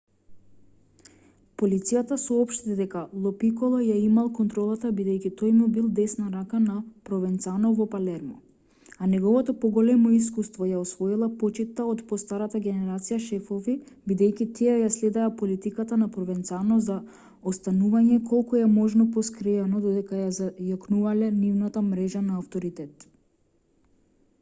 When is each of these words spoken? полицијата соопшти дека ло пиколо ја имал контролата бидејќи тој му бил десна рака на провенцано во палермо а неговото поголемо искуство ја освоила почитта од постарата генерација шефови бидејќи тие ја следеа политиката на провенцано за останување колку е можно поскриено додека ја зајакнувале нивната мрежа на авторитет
полицијата 1.61 2.15
соопшти 2.21 2.75
дека 2.77 3.01
ло 3.25 3.31
пиколо 3.41 3.81
ја 3.87 3.97
имал 4.05 4.29
контролата 4.37 4.89
бидејќи 4.99 5.31
тој 5.41 5.51
му 5.57 5.65
бил 5.75 5.89
десна 5.99 6.29
рака 6.37 6.61
на 6.63 6.77
провенцано 7.09 7.69
во 7.79 7.85
палермо 7.91 8.39
а 8.95 9.09
неговото 9.11 9.55
поголемо 9.65 10.13
искуство 10.19 10.69
ја 10.69 10.79
освоила 10.85 11.29
почитта 11.43 11.85
од 11.91 12.01
постарата 12.13 12.61
генерација 12.69 13.19
шефови 13.27 13.75
бидејќи 14.13 14.47
тие 14.61 14.75
ја 14.79 14.89
следеа 14.99 15.29
политиката 15.43 16.01
на 16.05 16.09
провенцано 16.17 16.77
за 16.89 16.95
останување 17.53 18.21
колку 18.31 18.61
е 18.63 18.67
можно 18.79 19.09
поскриено 19.19 19.83
додека 19.87 20.23
ја 20.25 20.33
зајакнувале 20.39 21.29
нивната 21.43 21.89
мрежа 21.91 22.23
на 22.31 22.39
авторитет 22.45 23.07